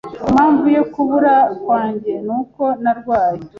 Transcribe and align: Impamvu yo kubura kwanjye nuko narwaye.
Impamvu 0.29 0.65
yo 0.77 0.83
kubura 0.93 1.35
kwanjye 1.63 2.13
nuko 2.25 2.63
narwaye. 2.83 3.41